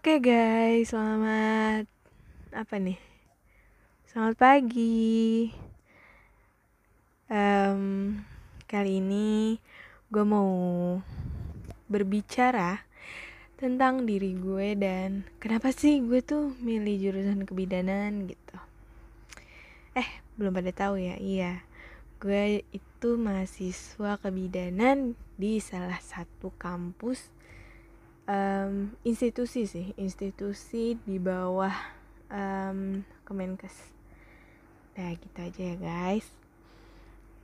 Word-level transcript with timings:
Oke 0.00 0.16
guys, 0.16 0.96
selamat 0.96 1.84
apa 2.56 2.74
nih? 2.80 2.96
Selamat 4.08 4.32
pagi. 4.40 5.52
Um, 7.28 8.16
kali 8.64 9.04
ini 9.04 9.60
gue 10.08 10.24
mau 10.24 10.48
berbicara 11.84 12.80
tentang 13.60 14.08
diri 14.08 14.32
gue 14.40 14.72
dan 14.80 15.28
kenapa 15.36 15.68
sih 15.68 16.00
gue 16.00 16.24
tuh 16.24 16.56
milih 16.64 16.96
jurusan 16.96 17.44
kebidanan 17.44 18.24
gitu. 18.24 18.56
Eh, 19.92 20.08
belum 20.40 20.56
pada 20.56 20.72
tahu 20.72 20.96
ya? 20.96 21.20
Iya, 21.20 21.60
gue 22.24 22.64
itu 22.72 23.20
mahasiswa 23.20 24.16
kebidanan 24.16 25.12
di 25.36 25.60
salah 25.60 26.00
satu 26.00 26.56
kampus 26.56 27.28
um, 28.30 28.94
institusi 29.02 29.66
sih 29.66 29.90
institusi 29.98 30.94
di 31.02 31.18
bawah 31.18 31.74
um, 32.30 33.02
Kemenkes. 33.26 33.74
Nah 34.94 35.14
gitu 35.18 35.38
aja 35.38 35.62
ya 35.74 35.76
guys. 35.78 36.26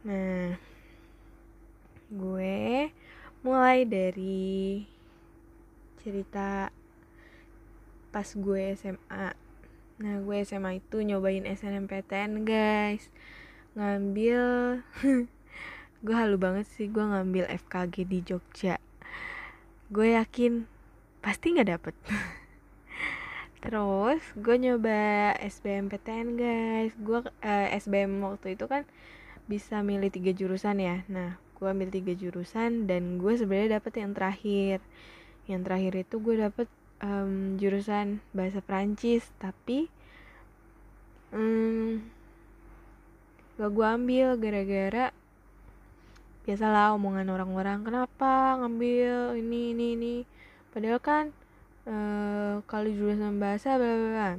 Nah 0.06 0.54
gue 2.06 2.94
mulai 3.42 3.82
dari 3.82 4.86
cerita 6.02 6.70
pas 8.14 8.28
gue 8.30 8.62
SMA 8.78 9.26
nah 9.96 10.14
gue 10.20 10.36
SMA 10.44 10.78
itu 10.78 11.02
nyobain 11.02 11.42
SNMPTN 11.42 12.46
guys. 12.46 13.10
Ngambil 13.74 14.42
gue 16.06 16.14
halu 16.14 16.36
banget 16.38 16.66
sih 16.70 16.86
gue 16.86 17.02
ngambil 17.02 17.50
FKG 17.50 17.94
di 18.06 18.18
Jogja. 18.22 18.78
Gue 19.86 20.18
yakin 20.18 20.75
pasti 21.26 21.58
nggak 21.58 21.70
dapet. 21.74 21.94
Terus 23.66 24.22
gue 24.38 24.56
nyoba 24.62 25.34
SBMPTN 25.42 26.38
guys. 26.38 26.94
Gue 27.02 27.26
uh, 27.26 27.68
SBM 27.74 28.22
waktu 28.22 28.54
itu 28.54 28.70
kan 28.70 28.86
bisa 29.50 29.82
milih 29.82 30.14
tiga 30.14 30.30
jurusan 30.30 30.78
ya. 30.78 31.02
Nah 31.10 31.34
gue 31.58 31.66
ambil 31.66 31.90
tiga 31.90 32.14
jurusan 32.14 32.86
dan 32.86 33.18
gue 33.18 33.34
sebenarnya 33.34 33.82
dapet 33.82 33.98
yang 33.98 34.14
terakhir. 34.14 34.78
Yang 35.50 35.60
terakhir 35.66 35.92
itu 35.98 36.16
gue 36.22 36.34
dapet 36.46 36.68
um, 37.02 37.58
jurusan 37.58 38.22
bahasa 38.30 38.62
Prancis 38.62 39.26
tapi 39.42 39.90
um, 41.34 42.06
gak 43.58 43.70
gue 43.72 43.86
ambil 43.88 44.38
gara-gara 44.38 45.10
biasalah 46.46 46.94
omongan 46.94 47.26
orang-orang 47.26 47.82
kenapa 47.82 48.62
ngambil 48.62 49.34
ini 49.34 49.74
ini 49.74 49.86
ini 49.98 50.14
padahal 50.76 51.00
kan 51.00 51.24
uh, 51.88 52.60
kalau 52.68 52.92
jurusan 52.92 53.40
bahasa 53.40 53.80
bla 53.80 53.96
bla 53.96 54.30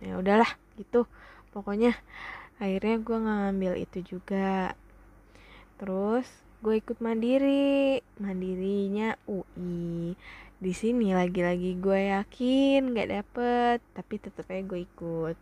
ya 0.00 0.16
udahlah 0.16 0.48
gitu. 0.80 1.04
Pokoknya 1.52 1.92
akhirnya 2.56 2.96
gue 3.04 3.18
ngambil 3.20 3.72
itu 3.76 4.16
juga. 4.16 4.72
Terus 5.76 6.24
gue 6.64 6.80
ikut 6.80 7.04
mandiri. 7.04 8.00
Mandirinya 8.16 9.20
UI 9.28 10.16
di 10.64 10.72
sini 10.72 11.12
lagi-lagi 11.12 11.76
gue 11.76 12.00
yakin 12.16 12.96
nggak 12.96 13.10
dapet 13.20 13.78
tapi 13.92 14.14
tetep 14.16 14.48
aja 14.48 14.64
gue 14.64 14.80
ikut. 14.88 15.36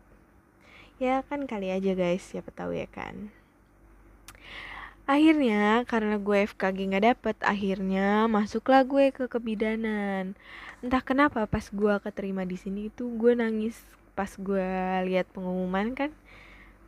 Ya 0.99 1.23
kan 1.23 1.47
kali 1.47 1.71
aja 1.71 1.95
guys. 1.95 2.27
Siapa 2.27 2.51
tahu 2.51 2.75
ya 2.75 2.91
kan 2.91 3.31
Akhirnya 5.03 5.83
karena 5.91 6.15
gue 6.23 6.47
FKG 6.47 6.95
gak 6.95 7.05
dapet 7.05 7.37
Akhirnya 7.43 8.31
masuklah 8.31 8.87
gue 8.87 9.11
ke 9.11 9.27
kebidanan. 9.27 10.39
Entah 10.79 11.03
kenapa 11.03 11.43
pas 11.51 11.67
gue 11.67 11.95
keterima 11.99 12.47
di 12.47 12.55
sini 12.55 12.87
itu 12.87 13.11
gue 13.19 13.35
nangis 13.35 13.75
Pas 14.15 14.31
gue 14.31 14.69
lihat 15.11 15.27
pengumuman 15.35 15.99
kan 15.99 16.11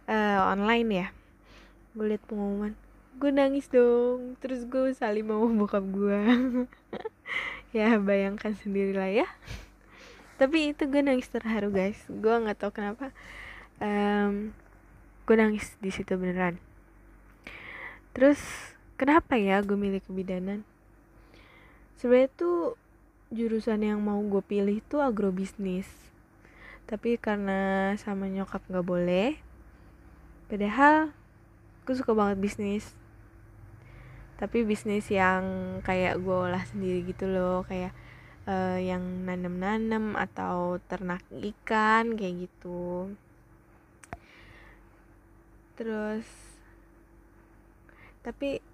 uh, 0.06 0.46
Online 0.54 0.88
ya. 0.94 1.06
Gue 1.98 2.14
lihat 2.14 2.22
pengumuman 2.30 2.78
Gue 3.18 3.34
nangis 3.34 3.66
dong. 3.66 4.38
Terus 4.38 4.62
gue 4.62 4.94
saling 4.94 5.26
mau 5.26 5.42
bokap 5.50 5.82
gue 5.82 6.20
Ya 7.76 7.98
bayangkan 7.98 8.54
sendirilah 8.54 9.10
ya. 9.10 9.26
Tapi 10.38 10.70
itu 10.70 10.86
gue 10.86 11.02
nangis 11.02 11.26
terharu 11.26 11.74
guys. 11.74 11.98
Gue 12.06 12.30
gak 12.46 12.62
tau 12.62 12.70
kenapa 12.70 13.10
um, 13.82 14.54
Gue 15.26 15.34
nangis 15.34 15.74
di 15.82 15.90
situ 15.90 16.14
beneran 16.14 16.62
terus 18.14 18.38
kenapa 18.94 19.34
ya 19.34 19.60
gue 19.60 19.74
milih 19.74 20.00
kebidanan? 20.06 20.62
Sebenarnya 21.98 22.30
tuh 22.38 22.78
jurusan 23.34 23.82
yang 23.82 23.98
mau 23.98 24.22
gue 24.22 24.40
pilih 24.40 24.78
tuh 24.86 25.02
agrobisnis. 25.02 25.90
Tapi 26.86 27.18
karena 27.18 27.92
sama 27.98 28.30
nyokap 28.30 28.62
nggak 28.70 28.86
boleh 28.86 29.30
padahal 30.46 31.10
gue 31.82 31.94
suka 31.98 32.14
banget 32.14 32.38
bisnis. 32.38 32.94
Tapi 34.38 34.62
bisnis 34.62 35.10
yang 35.10 35.78
kayak 35.82 36.22
gue 36.22 36.36
olah 36.36 36.62
sendiri 36.70 37.02
gitu 37.08 37.26
loh 37.26 37.66
kayak 37.66 37.90
uh, 38.46 38.78
yang 38.78 39.02
nanem-nanem 39.24 40.14
atau 40.14 40.78
ternak 40.86 41.24
ikan 41.32 42.14
kayak 42.14 42.46
gitu. 42.46 43.10
Terus 45.74 46.53
tapi 48.24 48.64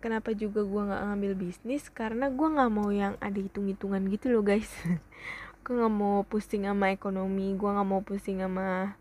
kenapa 0.00 0.32
juga 0.32 0.64
gue 0.64 0.82
nggak 0.88 1.02
ngambil 1.12 1.32
bisnis? 1.36 1.92
Karena 1.92 2.32
gue 2.32 2.48
nggak 2.48 2.72
mau 2.72 2.88
yang 2.88 3.20
ada 3.20 3.36
hitung 3.36 3.68
hitungan 3.68 4.00
gitu 4.08 4.32
loh 4.32 4.40
guys. 4.40 4.72
Gue 5.64 5.80
nggak 5.80 5.96
mau 5.96 6.20
pusing 6.28 6.68
sama 6.68 6.92
ekonomi 6.92 7.56
gue 7.56 7.70
nggak 7.72 7.88
mau 7.88 8.04
pusing 8.04 8.36
sama 8.44 9.00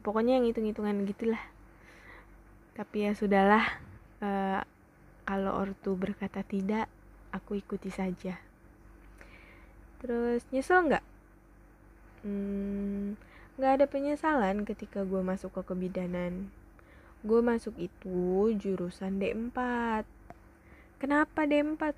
pokoknya 0.00 0.40
yang 0.40 0.48
hitung 0.48 0.64
hitungan 0.64 1.04
gitulah. 1.04 1.44
Tapi 2.72 3.04
ya 3.04 3.12
sudahlah 3.12 3.76
uh, 4.24 4.64
kalau 5.28 5.52
ortu 5.52 5.92
berkata 6.00 6.40
tidak 6.40 6.88
aku 7.28 7.60
ikuti 7.60 7.92
saja. 7.92 8.40
Terus 10.00 10.48
nyesel 10.48 10.88
nggak? 10.88 11.04
Hmm, 12.24 13.20
nggak 13.60 13.70
hmm, 13.72 13.76
ada 13.76 13.84
penyesalan 13.84 14.64
ketika 14.64 15.04
gue 15.04 15.20
masuk 15.20 15.52
ke 15.52 15.62
kebidanan 15.68 16.48
gue 17.22 17.40
masuk 17.42 17.74
itu 17.78 18.50
jurusan 18.58 19.18
D4 19.22 19.58
kenapa 20.98 21.46
D4 21.46 21.94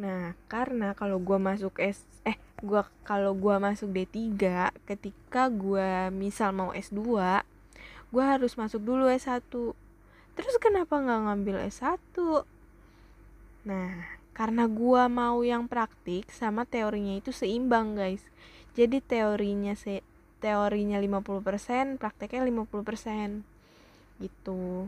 nah 0.00 0.32
karena 0.48 0.96
kalau 0.96 1.20
gue 1.20 1.36
masuk 1.36 1.76
S 1.80 2.04
eh 2.24 2.36
gue 2.60 2.82
kalau 3.04 3.32
gue 3.36 3.56
masuk 3.56 3.90
D3 3.92 4.36
ketika 4.84 5.48
gue 5.48 6.12
misal 6.12 6.52
mau 6.52 6.70
S2 6.72 7.00
gue 8.10 8.24
harus 8.24 8.52
masuk 8.56 8.80
dulu 8.84 9.08
S1 9.08 9.42
terus 10.36 10.54
kenapa 10.60 11.00
nggak 11.00 11.20
ngambil 11.26 11.56
S1 11.68 12.16
nah 13.64 14.20
karena 14.40 14.64
gue 14.64 15.02
mau 15.12 15.44
yang 15.44 15.68
praktik 15.68 16.24
sama 16.32 16.64
teorinya 16.64 17.20
itu 17.20 17.28
seimbang 17.28 17.92
guys. 17.92 18.24
Jadi 18.72 19.04
teorinya 19.04 19.76
se 19.76 20.00
teorinya 20.40 20.96
50% 20.96 22.00
prakteknya 22.00 22.48
50% 22.48 23.44
gitu. 24.20 24.86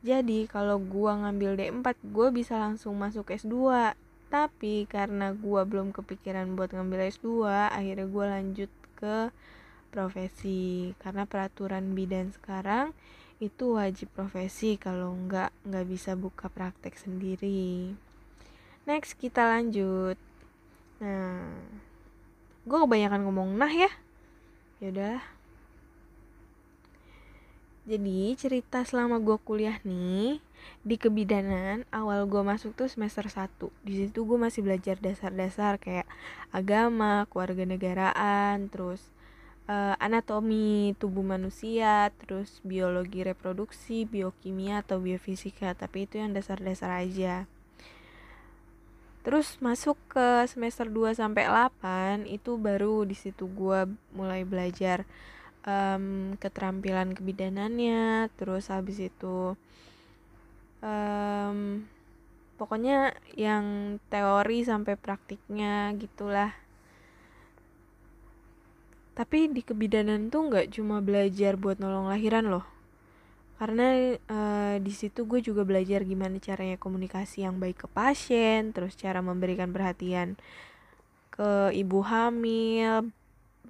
Jadi 0.00 0.48
kalau 0.48 0.80
gua 0.80 1.16
ngambil 1.24 1.56
D4 1.56 1.96
gua 2.12 2.28
bisa 2.32 2.56
langsung 2.56 2.96
masuk 2.96 3.32
S2 3.32 3.92
tapi 4.30 4.86
karena 4.86 5.34
gua 5.34 5.66
belum 5.66 5.90
kepikiran 5.90 6.54
buat 6.54 6.70
ngambil 6.70 7.10
S2 7.10 7.50
akhirnya 7.72 8.06
gua 8.06 8.38
lanjut 8.38 8.70
ke 8.96 9.32
profesi. 9.90 10.94
Karena 11.02 11.26
peraturan 11.26 11.92
bidan 11.92 12.30
sekarang 12.30 12.94
itu 13.40 13.80
wajib 13.80 14.12
profesi 14.12 14.76
kalau 14.76 15.16
nggak 15.16 15.48
nggak 15.64 15.86
bisa 15.88 16.12
buka 16.12 16.52
praktek 16.52 16.96
sendiri. 17.00 17.96
Next 18.84 19.16
kita 19.16 19.48
lanjut. 19.48 20.16
Nah 21.00 21.48
gue 22.64 22.78
kebanyakan 22.78 23.24
ngomong 23.24 23.56
nah 23.56 23.72
ya. 23.72 23.88
Yaudah 24.84 25.39
jadi 27.90 28.38
cerita 28.38 28.86
selama 28.86 29.18
gue 29.18 29.34
kuliah 29.42 29.82
nih 29.82 30.38
di 30.86 30.94
kebidanan 30.94 31.82
awal 31.90 32.30
gue 32.30 32.42
masuk 32.46 32.78
tuh 32.78 32.86
semester 32.86 33.26
1 33.26 33.50
di 33.82 34.06
situ 34.06 34.22
gue 34.22 34.38
masih 34.38 34.62
belajar 34.62 34.94
dasar-dasar 35.02 35.82
kayak 35.82 36.06
agama 36.54 37.26
keluarga 37.26 37.66
negaraan 37.66 38.70
terus 38.70 39.10
uh, 39.70 39.94
anatomi 40.02 40.98
tubuh 40.98 41.22
manusia 41.22 42.10
terus 42.18 42.58
biologi 42.66 43.22
reproduksi 43.22 44.02
biokimia 44.04 44.82
atau 44.82 44.98
biofisika. 44.98 45.78
Tapi 45.78 46.10
itu 46.10 46.18
yang 46.18 46.34
dasar-dasar 46.34 46.90
aja. 47.06 47.46
Terus 49.20 49.60
masuk 49.60 50.00
ke 50.08 50.48
semester 50.48 50.88
2 50.88 51.12
sampai 51.12 51.44
8 51.46 52.24
itu 52.24 52.56
baru 52.56 53.04
di 53.04 53.12
situ 53.12 53.46
gue 53.52 53.84
mulai 54.16 54.48
belajar 54.48 55.04
um, 55.64 56.36
keterampilan 56.40 57.12
kebidanannya 57.12 58.32
terus 58.36 58.72
habis 58.72 59.00
itu 59.00 59.56
um, 60.84 61.84
pokoknya 62.60 63.16
yang 63.36 63.96
teori 64.12 64.64
sampai 64.64 64.96
praktiknya 65.00 65.92
gitulah. 65.96 66.52
Tapi 69.16 69.52
di 69.52 69.60
kebidanan 69.60 70.32
tuh 70.32 70.48
nggak 70.48 70.76
cuma 70.76 71.04
belajar 71.04 71.56
buat 71.60 71.76
nolong 71.76 72.08
lahiran 72.08 72.48
loh. 72.48 72.64
Karena 73.60 74.16
uh, 74.16 74.76
di 74.80 74.92
situ 74.92 75.28
gue 75.28 75.44
juga 75.44 75.68
belajar 75.68 76.00
gimana 76.04 76.40
caranya 76.40 76.80
komunikasi 76.80 77.44
yang 77.44 77.60
baik 77.60 77.84
ke 77.84 77.88
pasien 77.92 78.72
terus 78.72 78.96
cara 78.96 79.20
memberikan 79.20 79.68
perhatian 79.68 80.40
ke 81.28 81.68
ibu 81.76 82.00
hamil 82.00 83.12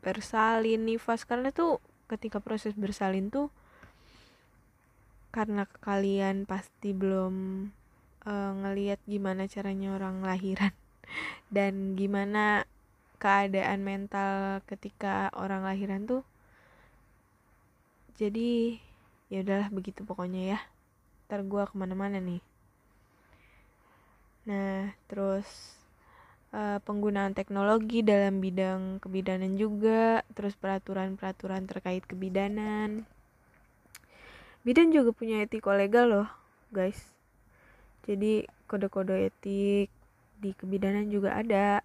bersalin 0.02 0.82
nifas. 0.88 1.22
Karena 1.28 1.52
tuh 1.54 1.78
ketika 2.10 2.42
proses 2.42 2.74
bersalin 2.74 3.30
tuh 3.30 3.54
karena 5.30 5.62
kalian 5.86 6.42
pasti 6.42 6.90
belum 6.90 7.34
uh, 8.26 8.52
ngeliat 8.66 8.98
gimana 9.06 9.46
caranya 9.46 9.94
orang 9.94 10.26
lahiran 10.26 10.74
dan 11.54 11.94
gimana 11.94 12.66
keadaan 13.22 13.86
mental 13.86 14.58
ketika 14.66 15.30
orang 15.38 15.62
lahiran 15.62 16.02
tuh 16.10 16.26
jadi 18.20 18.76
ya 19.32 19.40
udahlah 19.40 19.72
begitu 19.72 20.04
pokoknya 20.04 20.42
ya. 20.52 20.60
Ntar 21.24 21.40
gue 21.48 21.62
ke 21.64 21.72
mana-mana 21.72 22.20
nih. 22.20 22.44
Nah 24.44 24.92
terus 25.08 25.79
uh, 26.54 26.78
penggunaan 26.82 27.34
teknologi 27.34 28.02
dalam 28.02 28.42
bidang 28.42 28.98
kebidanan 29.02 29.54
juga 29.54 30.22
terus 30.34 30.54
peraturan-peraturan 30.58 31.66
terkait 31.66 32.02
kebidanan. 32.06 33.06
Bidan 34.60 34.92
juga 34.92 35.16
punya 35.16 35.40
etiko 35.40 35.72
legal 35.72 36.06
loh 36.10 36.28
guys. 36.68 37.00
Jadi 38.04 38.44
kode-kode 38.68 39.32
etik 39.32 39.88
di 40.40 40.50
kebidanan 40.56 41.08
juga 41.08 41.36
ada. 41.36 41.80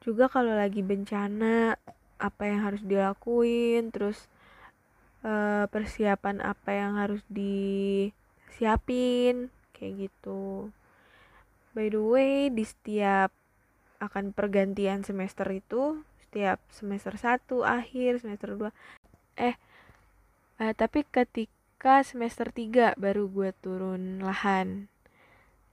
Juga 0.00 0.26
kalau 0.32 0.56
lagi 0.56 0.80
bencana 0.80 1.76
apa 2.20 2.42
yang 2.44 2.60
harus 2.64 2.84
dilakuin 2.84 3.88
terus 3.92 4.28
uh, 5.24 5.64
persiapan 5.72 6.44
apa 6.44 6.70
yang 6.76 7.00
harus 7.00 7.24
disiapin 7.32 8.68
kayak 9.72 10.08
gitu 10.08 10.68
by 11.76 11.86
the 11.90 12.02
way 12.02 12.48
di 12.50 12.66
setiap 12.66 13.30
akan 14.00 14.32
pergantian 14.32 15.04
semester 15.04 15.46
itu 15.52 16.00
setiap 16.28 16.62
semester 16.72 17.14
1 17.14 17.46
akhir 17.66 18.22
semester 18.22 18.56
2 18.56 18.70
eh 19.40 19.56
uh, 20.60 20.72
tapi 20.76 21.02
ketika 21.08 22.04
semester 22.04 22.52
3 22.52 22.96
baru 23.00 23.26
gue 23.28 23.50
turun 23.60 24.20
lahan 24.20 24.90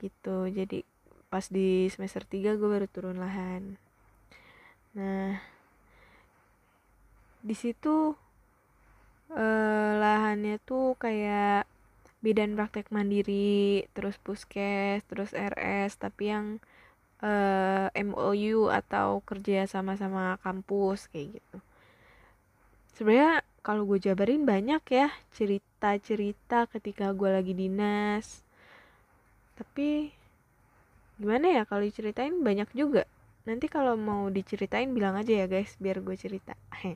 gitu. 0.02 0.48
Jadi 0.50 0.86
pas 1.28 1.44
di 1.50 1.92
semester 1.92 2.24
3 2.24 2.56
gue 2.56 2.70
baru 2.70 2.88
turun 2.88 3.18
lahan. 3.20 3.76
Nah, 4.98 5.38
di 7.44 7.56
situ 7.58 8.18
eh, 9.36 9.92
lahannya 10.02 10.58
tuh 10.64 10.98
kayak 10.98 11.68
bidan 12.24 12.58
praktek 12.58 12.90
mandiri, 12.90 13.86
terus 13.94 14.18
puskes, 14.18 15.06
terus 15.06 15.32
RS, 15.34 16.02
tapi 16.02 16.34
yang 16.34 16.46
eh, 17.22 17.88
MOU 17.94 18.70
atau 18.74 19.22
kerja 19.26 19.66
sama-sama 19.70 20.38
kampus 20.42 21.10
kayak 21.14 21.42
gitu. 21.42 21.58
Sebenarnya 22.98 23.46
kalau 23.62 23.86
gue 23.86 24.00
jabarin 24.02 24.44
banyak 24.48 24.82
ya 24.90 25.08
cerita-cerita 25.36 26.66
ketika 26.74 27.14
gue 27.14 27.30
lagi 27.30 27.54
dinas. 27.54 28.42
Tapi 29.58 30.18
gimana 31.18 31.50
ya 31.50 31.64
kalau 31.66 31.82
diceritain 31.82 32.34
banyak 32.46 32.70
juga 32.78 33.10
nanti 33.50 33.66
kalau 33.72 33.98
mau 33.98 34.30
diceritain 34.30 34.94
bilang 34.94 35.18
aja 35.18 35.34
ya 35.34 35.46
guys 35.50 35.74
biar 35.82 36.04
gue 36.06 36.14
cerita 36.14 36.54
oke 36.86 36.94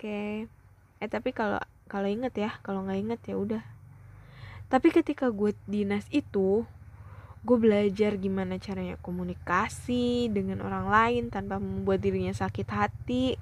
okay. 0.00 0.48
eh 1.02 1.08
tapi 1.12 1.36
kalau 1.36 1.60
kalau 1.86 2.10
inget 2.10 2.34
ya 2.34 2.50
kalau 2.66 2.82
nggak 2.86 2.98
inget 2.98 3.20
ya 3.26 3.34
udah. 3.38 3.62
Tapi 4.66 4.90
ketika 4.90 5.30
gue 5.30 5.54
dinas 5.70 6.06
itu 6.10 6.66
gue 7.46 7.58
belajar 7.62 8.18
gimana 8.18 8.58
caranya 8.58 8.98
komunikasi 8.98 10.26
dengan 10.34 10.66
orang 10.66 10.90
lain 10.90 11.24
tanpa 11.30 11.62
membuat 11.62 12.02
dirinya 12.02 12.34
sakit 12.34 12.66
hati. 12.66 13.38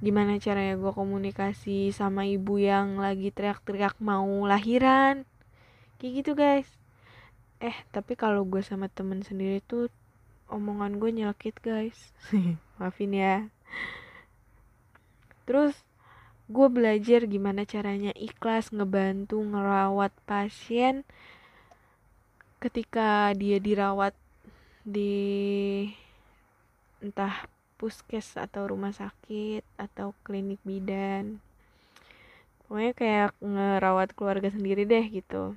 Gimana 0.00 0.40
caranya 0.40 0.80
gue 0.80 0.92
komunikasi 0.96 1.92
sama 1.92 2.24
ibu 2.24 2.56
yang 2.56 2.96
lagi 2.96 3.28
teriak-teriak 3.28 4.00
mau 4.00 4.48
lahiran. 4.48 5.28
Kayak 6.00 6.12
gitu 6.24 6.32
guys. 6.32 6.68
Eh 7.60 7.76
tapi 7.92 8.16
kalau 8.16 8.48
gue 8.48 8.64
sama 8.64 8.88
temen 8.88 9.20
sendiri 9.20 9.60
tuh 9.60 9.92
omongan 10.48 10.96
gue 10.96 11.12
nyelkit 11.12 11.60
guys. 11.60 12.16
Maafin 12.80 13.12
ya. 13.12 13.52
Terus 15.44 15.76
gue 16.48 16.68
belajar 16.72 17.28
gimana 17.28 17.68
caranya 17.68 18.12
ikhlas 18.16 18.72
ngebantu 18.72 19.36
ngerawat 19.44 20.12
pasien 20.24 21.04
ketika 22.58 23.36
dia 23.36 23.60
dirawat 23.60 24.16
di 24.82 25.92
entah 27.04 27.44
puskes 27.76 28.34
atau 28.34 28.72
rumah 28.72 28.96
sakit 28.96 29.62
atau 29.76 30.16
klinik 30.24 30.58
bidan 30.64 31.38
pokoknya 32.64 32.92
kayak 32.96 33.30
ngerawat 33.44 34.16
keluarga 34.16 34.48
sendiri 34.48 34.88
deh 34.88 35.04
gitu 35.04 35.54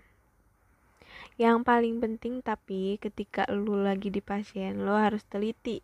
yang 1.42 1.66
paling 1.66 1.98
penting 1.98 2.46
tapi 2.46 3.02
ketika 3.02 3.50
lu 3.50 3.80
lagi 3.80 4.14
di 4.14 4.22
pasien 4.22 4.86
lu 4.86 4.94
harus 4.94 5.26
teliti. 5.26 5.82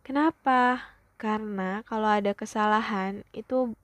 Kenapa? 0.00 0.80
Karena 1.20 1.84
kalau 1.84 2.08
ada 2.08 2.32
kesalahan 2.32 3.20
itu 3.36 3.76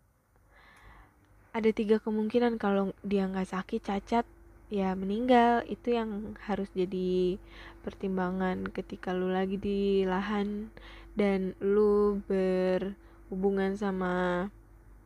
ada 1.59 1.75
tiga 1.75 1.99
kemungkinan 1.99 2.55
kalau 2.63 2.95
dia 3.03 3.27
nggak 3.27 3.51
sakit 3.51 3.83
cacat 3.83 4.25
ya 4.71 4.95
meninggal. 4.95 5.67
Itu 5.67 5.91
yang 5.91 6.39
harus 6.47 6.71
jadi 6.71 7.35
pertimbangan 7.83 8.71
ketika 8.71 9.11
lu 9.11 9.35
lagi 9.35 9.59
di 9.59 10.07
lahan 10.07 10.71
dan 11.19 11.59
lu 11.59 12.23
berhubungan 12.31 13.75
sama 13.75 14.47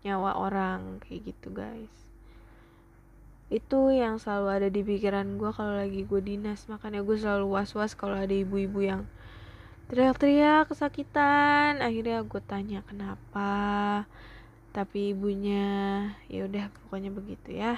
nyawa 0.05 0.37
orang 0.37 1.01
kayak 1.01 1.33
gitu 1.33 1.49
guys. 1.57 1.95
Itu 3.49 3.89
yang 3.89 4.21
selalu 4.21 4.49
ada 4.49 4.69
di 4.69 4.85
pikiran 4.85 5.41
gue 5.41 5.51
kalau 5.57 5.81
lagi 5.81 6.05
gue 6.05 6.21
dinas. 6.21 6.69
Makanya 6.69 7.01
gue 7.01 7.17
selalu 7.17 7.47
was 7.49 7.73
was 7.73 7.97
kalau 7.97 8.21
ada 8.21 8.33
ibu-ibu 8.33 8.85
yang 8.85 9.03
teriak-teriak 9.89 10.69
kesakitan. 10.69 11.81
Akhirnya 11.81 12.21
gue 12.21 12.43
tanya 12.45 12.85
kenapa 12.85 13.49
tapi 14.73 15.13
ibunya 15.13 15.65
ya 16.33 16.49
udah 16.49 16.73
pokoknya 16.73 17.13
begitu 17.13 17.53
ya. 17.53 17.77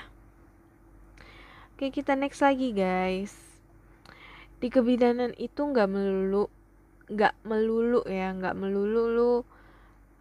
Oke 1.75 1.91
kita 1.91 2.15
next 2.15 2.39
lagi 2.39 2.71
guys. 2.71 3.35
Di 4.63 4.71
kebidanan 4.71 5.35
itu 5.35 5.59
nggak 5.59 5.91
melulu 5.91 6.47
nggak 7.11 7.35
melulu 7.45 8.01
ya 8.09 8.33
nggak 8.33 8.57
melulu 8.57 9.03
lu 9.13 9.35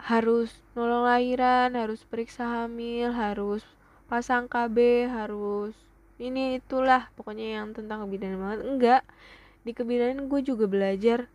harus 0.03 0.51
nolong 0.75 1.07
lahiran 1.07 1.71
harus 1.79 2.03
periksa 2.03 2.43
hamil 2.43 3.15
harus 3.15 3.63
pasang 4.11 4.51
KB 4.51 5.07
harus 5.07 5.71
ini 6.19 6.59
itulah 6.59 7.07
pokoknya 7.15 7.61
yang 7.61 7.71
tentang 7.71 8.03
kebidanan 8.03 8.41
banget. 8.41 8.59
Enggak 8.65 9.01
di 9.63 9.71
kebidanan 9.71 10.27
gue 10.27 10.41
juga 10.43 10.67
belajar 10.67 11.31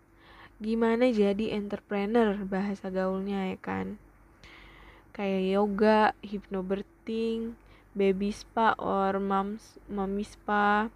gimana 0.58 1.08
jadi 1.08 1.54
entrepreneur 1.54 2.34
bahasa 2.42 2.90
gaulnya 2.90 3.54
ya 3.54 3.58
kan 3.62 3.96
kayak 5.18 5.50
yoga 5.50 6.14
hypnobirthing 6.22 7.58
baby 7.98 8.30
spa 8.30 8.78
or 8.78 9.18
moms 9.18 9.82
mommy 9.90 10.22
spa. 10.22 10.86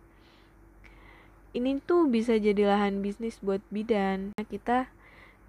Ini 1.52 1.82
tuh 1.82 2.06
bisa 2.06 2.38
jadi 2.38 2.70
lahan 2.70 3.02
bisnis 3.02 3.42
buat 3.42 3.60
bidan. 3.74 4.30
Kita 4.38 4.86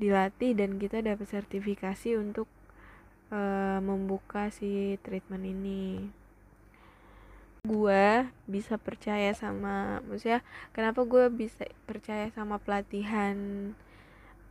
dilatih 0.01 0.57
dan 0.57 0.81
kita 0.81 1.05
dapat 1.05 1.29
sertifikasi 1.29 2.17
untuk 2.17 2.49
uh, 3.29 3.77
membuka 3.77 4.49
si 4.49 4.97
treatment 5.05 5.45
ini. 5.45 6.09
Gue 7.63 8.27
bisa 8.49 8.75
percaya 8.75 9.31
sama 9.31 10.03
maksudnya 10.03 10.43
kenapa 10.75 11.07
gue 11.07 11.31
bisa 11.31 11.63
percaya 11.87 12.27
sama 12.35 12.59
pelatihan 12.59 13.71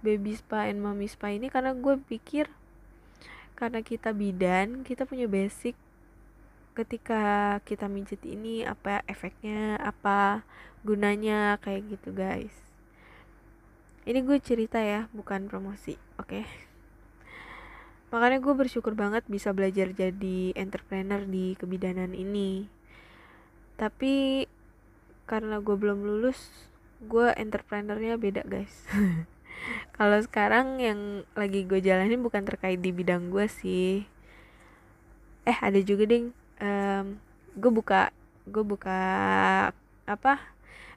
baby 0.00 0.32
spa 0.32 0.70
and 0.70 0.80
mommy 0.80 1.10
spa 1.10 1.34
ini? 1.34 1.52
Karena 1.52 1.76
gue 1.76 2.00
pikir 2.00 2.48
karena 3.62 3.78
kita 3.78 4.10
bidan 4.10 4.82
kita 4.82 5.06
punya 5.06 5.30
basic 5.30 5.78
ketika 6.74 7.62
kita 7.62 7.86
mijit 7.86 8.18
ini 8.26 8.66
apa 8.66 9.06
efeknya 9.06 9.78
apa 9.78 10.42
gunanya 10.82 11.62
kayak 11.62 11.94
gitu 11.94 12.10
guys. 12.10 12.50
Ini 14.02 14.18
gue 14.26 14.42
cerita 14.42 14.82
ya 14.82 15.06
bukan 15.14 15.46
promosi 15.46 15.94
oke? 16.18 16.42
Okay? 16.42 16.46
makanya 18.12 18.44
gue 18.44 18.52
bersyukur 18.52 18.92
banget 18.92 19.24
bisa 19.24 19.56
belajar 19.56 19.88
jadi 19.94 20.52
entrepreneur 20.58 21.22
di 21.22 21.54
kebidanan 21.54 22.18
ini. 22.18 22.66
Tapi 23.78 24.44
karena 25.30 25.62
gue 25.62 25.76
belum 25.78 26.02
lulus 26.02 26.50
gue 27.02 27.30
entrepreneurnya 27.34 28.18
beda 28.18 28.42
guys 28.46 28.86
kalau 30.02 30.18
sekarang 30.18 30.82
yang 30.82 31.22
lagi 31.38 31.62
gue 31.62 31.78
jalanin 31.78 32.18
bukan 32.26 32.42
terkait 32.42 32.82
di 32.82 32.90
bidang 32.90 33.30
gue 33.30 33.46
sih. 33.46 34.02
Eh 35.46 35.54
ada 35.62 35.78
juga 35.78 36.10
ding 36.10 36.34
um, 36.58 37.22
gue 37.54 37.70
buka 37.70 38.10
gue 38.50 38.66
buka 38.66 38.98
apa 40.02 40.42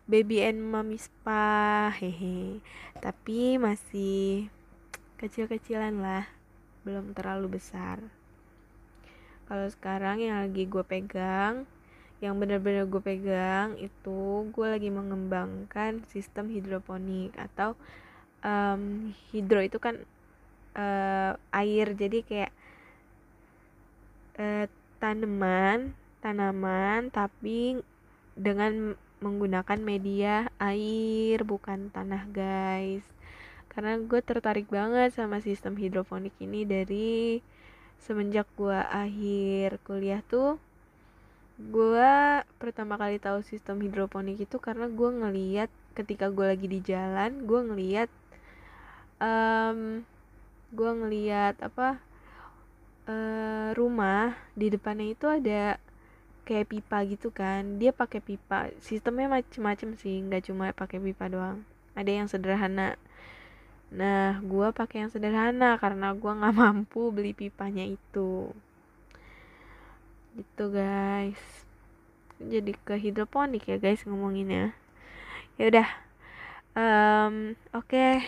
baby 0.09 0.41
and 0.41 0.57
mommy 0.57 0.97
spa 0.97 1.93
hehe. 1.93 2.57
Tapi 2.97 3.61
masih 3.61 4.49
kecil-kecilan 5.21 6.01
lah 6.01 6.25
belum 6.81 7.13
terlalu 7.13 7.61
besar. 7.61 8.01
Kalau 9.45 9.69
sekarang 9.69 10.17
yang 10.17 10.49
lagi 10.49 10.65
gue 10.65 10.81
pegang 10.81 11.69
yang 12.25 12.41
benar-benar 12.41 12.89
gue 12.89 13.01
pegang 13.05 13.77
itu 13.77 14.49
gue 14.49 14.65
lagi 14.65 14.89
mengembangkan 14.89 16.01
sistem 16.09 16.49
hidroponik 16.49 17.37
atau 17.37 17.77
um, 18.45 19.11
hidro 19.33 19.59
itu 19.65 19.81
kan 19.81 19.97
uh, 20.77 21.33
air. 21.49 21.97
Jadi 21.97 22.21
kayak 22.21 22.53
uh, 24.37 24.69
tanaman 25.01 25.97
tanaman 26.25 27.13
tapi 27.13 27.77
dengan 28.33 28.97
menggunakan 29.21 29.77
media 29.77 30.49
air 30.57 31.41
bukan 31.45 31.93
tanah 31.93 32.25
guys. 32.33 33.05
Karena 33.69 33.99
gue 33.99 34.21
tertarik 34.23 34.65
banget 34.71 35.13
sama 35.13 35.43
sistem 35.43 35.75
hidroponik 35.75 36.33
ini 36.41 36.65
dari 36.65 37.43
semenjak 38.01 38.49
gue 38.57 38.73
akhir 38.73 39.77
kuliah 39.85 40.25
tuh. 40.25 40.57
Gue 41.55 42.41
pertama 42.59 42.97
kali 42.99 43.21
tahu 43.21 43.45
sistem 43.45 43.79
hidroponik 43.85 44.41
itu 44.41 44.57
karena 44.59 44.89
gue 44.89 45.09
ngeliat 45.13 45.69
ketika 45.95 46.27
gue 46.27 46.43
lagi 46.43 46.67
di 46.67 46.83
jalan 46.83 47.47
gue 47.47 47.61
ngeliat 47.71 48.11
um, 49.21 50.03
gue 50.75 50.91
ngeliat 50.91 51.55
apa 51.63 52.01
uh, 53.07 53.69
rumah 53.77 54.35
di 54.57 54.67
depannya 54.73 55.13
itu 55.15 55.25
ada 55.29 55.79
kayak 56.45 56.69
pipa 56.69 56.97
gitu 57.09 57.33
kan. 57.33 57.81
Dia 57.81 57.91
pakai 57.91 58.21
pipa. 58.21 58.69
Sistemnya 58.81 59.27
macem-macem 59.41 59.97
sih 59.97 60.21
nggak 60.25 60.51
cuma 60.51 60.71
pakai 60.75 61.01
pipa 61.01 61.25
doang. 61.31 61.65
Ada 61.97 62.11
yang 62.11 62.27
sederhana. 62.29 62.99
Nah 63.93 64.39
gue 64.43 64.67
pakai 64.75 65.05
yang 65.05 65.11
sederhana 65.11 65.77
karena 65.81 66.13
gue 66.13 66.31
nggak 66.31 66.55
mampu 66.61 67.09
beli 67.09 67.33
pipanya 67.33 67.83
itu. 67.85 68.51
Gitu 70.37 70.63
guys. 70.69 71.41
Jadi 72.37 72.75
ke 72.83 72.99
hidroponik 72.99 73.65
ya 73.65 73.77
guys 73.81 74.03
ngomonginnya. 74.05 74.75
Ya 75.57 75.71
udah. 75.71 75.89
Um, 76.75 77.55
oke. 77.71 77.87
okay. 77.87 78.27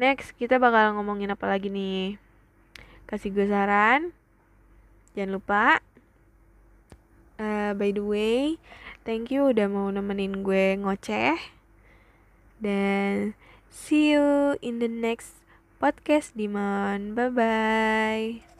Next 0.00 0.34
kita 0.34 0.58
bakal 0.58 0.98
ngomongin 0.98 1.32
apa 1.32 1.46
lagi 1.46 1.70
nih? 1.70 2.18
Kasih 3.06 3.30
gue 3.30 3.46
saran. 3.46 4.14
Jangan 5.14 5.32
lupa. 5.34 5.78
Uh, 7.34 7.74
by 7.74 7.90
the 7.90 7.98
way 7.98 8.62
thank 9.04 9.34
you 9.34 9.50
udah 9.52 9.68
mau 9.68 9.92
nemenin 9.92 10.42
gue 10.42 10.80
ngoceh. 10.80 11.38
Dan 12.58 13.36
see 13.68 14.16
you 14.16 14.56
in 14.64 14.80
the 14.80 14.88
next 14.88 15.44
podcast 15.78 16.32
Dimon. 16.34 17.12
Bye 17.12 17.30
bye 17.30 18.53